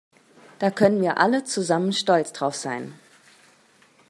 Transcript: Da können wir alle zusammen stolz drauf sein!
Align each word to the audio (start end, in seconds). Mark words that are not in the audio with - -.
Da 0.57 0.71
können 0.71 0.99
wir 1.03 1.19
alle 1.19 1.43
zusammen 1.43 1.93
stolz 1.93 2.33
drauf 2.33 2.55
sein! 2.55 2.95